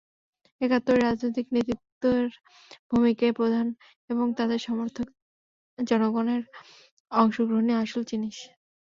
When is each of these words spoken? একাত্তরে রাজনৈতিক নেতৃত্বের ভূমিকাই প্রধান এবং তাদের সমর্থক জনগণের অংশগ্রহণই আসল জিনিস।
একাত্তরে 0.61 0.99
রাজনৈতিক 0.99 1.45
নেতৃত্বের 1.55 2.25
ভূমিকাই 2.89 3.33
প্রধান 3.39 3.67
এবং 4.09 4.25
তাদের 4.39 4.59
সমর্থক 4.59 5.07
জনগণের 5.79 6.41
অংশগ্রহণই 7.11 7.75
আসল 7.83 8.01
জিনিস। 8.11 8.37